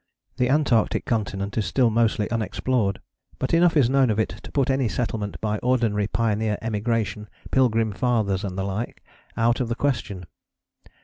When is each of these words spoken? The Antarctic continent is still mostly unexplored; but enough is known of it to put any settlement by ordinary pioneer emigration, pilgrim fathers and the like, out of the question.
The 0.37 0.49
Antarctic 0.49 1.05
continent 1.05 1.59
is 1.59 1.67
still 1.67 1.91
mostly 1.91 2.27
unexplored; 2.31 3.01
but 3.37 3.53
enough 3.53 3.77
is 3.77 3.87
known 3.87 4.09
of 4.09 4.17
it 4.17 4.29
to 4.29 4.51
put 4.51 4.71
any 4.71 4.87
settlement 4.89 5.39
by 5.41 5.59
ordinary 5.59 6.07
pioneer 6.07 6.57
emigration, 6.59 7.29
pilgrim 7.51 7.91
fathers 7.91 8.43
and 8.43 8.57
the 8.57 8.63
like, 8.65 9.03
out 9.37 9.59
of 9.59 9.69
the 9.69 9.75
question. 9.75 10.25